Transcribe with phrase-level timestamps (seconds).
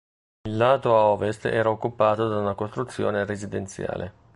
[0.47, 4.13] Il lato a ovest era occupato da una costruzione residenziale.